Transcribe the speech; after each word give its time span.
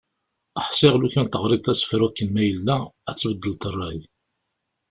Ḥsiɣ 0.65 0.93
lufan 1.01 1.27
teɣriḍ 1.27 1.65
asefru 1.73 2.05
akken 2.07 2.27
ma 2.33 2.41
yella, 2.47 2.75
ad 3.09 3.15
tbeddleḍ 3.17 3.63
rray. 3.75 3.99